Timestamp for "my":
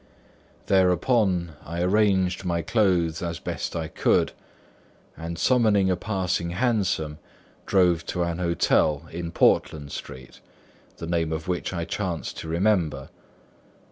2.43-2.63